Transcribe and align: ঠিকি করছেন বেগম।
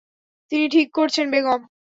ঠিকি 0.51 0.81
করছেন 0.93 1.25
বেগম। 1.31 1.61